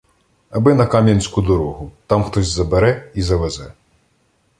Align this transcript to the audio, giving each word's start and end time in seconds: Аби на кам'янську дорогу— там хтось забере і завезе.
Аби 0.51 0.73
на 0.73 0.87
кам'янську 0.87 1.41
дорогу— 1.41 1.91
там 2.07 2.23
хтось 2.23 2.47
забере 2.47 3.11
і 3.15 3.21
завезе. 3.21 3.73